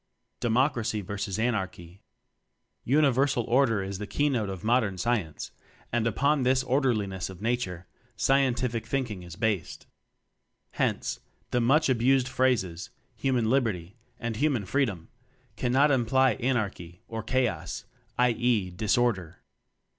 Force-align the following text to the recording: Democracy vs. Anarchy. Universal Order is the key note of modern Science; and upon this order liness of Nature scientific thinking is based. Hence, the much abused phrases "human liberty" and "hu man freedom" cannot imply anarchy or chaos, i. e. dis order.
Democracy 0.39 1.01
vs. 1.01 1.37
Anarchy. 1.37 2.01
Universal 2.83 3.43
Order 3.43 3.83
is 3.83 3.99
the 3.99 4.07
key 4.07 4.29
note 4.29 4.49
of 4.49 4.63
modern 4.63 4.97
Science; 4.97 5.51
and 5.91 6.07
upon 6.07 6.41
this 6.41 6.63
order 6.63 6.91
liness 6.91 7.29
of 7.29 7.39
Nature 7.39 7.85
scientific 8.15 8.87
thinking 8.87 9.21
is 9.21 9.35
based. 9.35 9.85
Hence, 10.71 11.19
the 11.51 11.61
much 11.61 11.87
abused 11.87 12.27
phrases 12.27 12.89
"human 13.15 13.47
liberty" 13.47 13.95
and 14.19 14.37
"hu 14.37 14.49
man 14.49 14.65
freedom" 14.65 15.09
cannot 15.55 15.91
imply 15.91 16.31
anarchy 16.39 17.03
or 17.07 17.21
chaos, 17.21 17.85
i. 18.17 18.31
e. 18.31 18.71
dis 18.71 18.97
order. 18.97 19.43